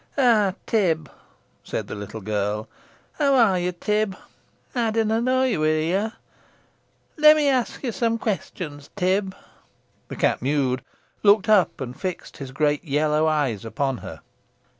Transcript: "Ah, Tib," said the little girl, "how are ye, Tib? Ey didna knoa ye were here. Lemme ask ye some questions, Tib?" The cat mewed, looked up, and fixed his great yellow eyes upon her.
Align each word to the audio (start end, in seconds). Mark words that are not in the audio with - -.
"Ah, 0.17 0.55
Tib," 0.65 1.11
said 1.63 1.85
the 1.85 1.93
little 1.93 2.21
girl, 2.21 2.67
"how 3.19 3.35
are 3.35 3.59
ye, 3.59 3.71
Tib? 3.71 4.17
Ey 4.75 4.89
didna 4.89 5.21
knoa 5.21 5.45
ye 5.45 5.57
were 5.59 5.67
here. 5.79 6.13
Lemme 7.17 7.43
ask 7.47 7.83
ye 7.83 7.91
some 7.91 8.17
questions, 8.17 8.89
Tib?" 8.95 9.35
The 10.07 10.15
cat 10.15 10.41
mewed, 10.41 10.81
looked 11.21 11.47
up, 11.49 11.79
and 11.79 11.95
fixed 11.95 12.37
his 12.37 12.49
great 12.51 12.83
yellow 12.83 13.27
eyes 13.27 13.63
upon 13.63 13.97
her. 13.99 14.21